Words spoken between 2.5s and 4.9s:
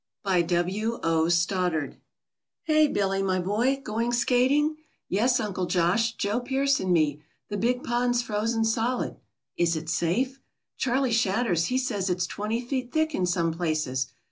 "Hey Billy, my boy! Going skating?"